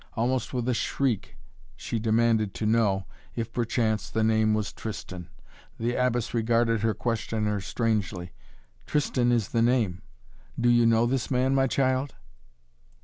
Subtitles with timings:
[0.15, 1.37] Almost with a shriek
[1.75, 3.05] she demanded to know
[3.35, 5.29] if, perchance, the name was Tristan.
[5.79, 8.31] The Abbess regarded her questioner strangely.
[8.87, 10.01] "Tristan is the name.
[10.59, 12.15] Do you know this man, my child?"